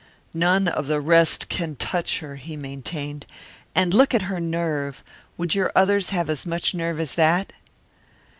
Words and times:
"None 0.33 0.67
of 0.67 0.87
the 0.87 0.99
rest 0.99 1.47
can 1.47 1.75
touch 1.75 2.21
her," 2.21 2.37
he 2.37 2.57
maintained. 2.57 3.27
"And 3.75 3.93
look 3.93 4.15
at 4.15 4.23
her 4.23 4.39
nerve! 4.39 5.03
Would 5.37 5.53
your 5.53 5.71
others 5.75 6.09
have 6.09 6.27
as 6.27 6.43
much 6.43 6.73
nerve 6.73 6.99
as 6.99 7.13
that?" 7.13 7.53